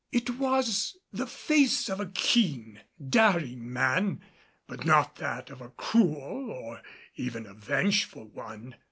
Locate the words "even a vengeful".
7.17-8.25